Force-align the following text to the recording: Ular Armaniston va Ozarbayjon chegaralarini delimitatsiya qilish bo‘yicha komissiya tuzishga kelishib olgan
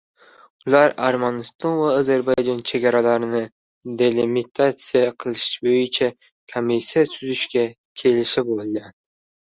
Ular 0.69 0.93
Armaniston 1.07 1.75
va 1.81 1.91
Ozarbayjon 1.97 2.63
chegaralarini 2.71 3.43
delimitatsiya 4.01 5.15
qilish 5.23 5.49
bo‘yicha 5.71 6.13
komissiya 6.57 7.09
tuzishga 7.17 7.71
kelishib 8.05 8.57
olgan 8.63 8.95